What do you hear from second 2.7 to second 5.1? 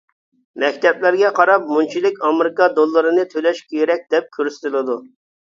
دوللىرىنى تۆلەش كېرەك دەپ كۆرسىتىلىدۇ.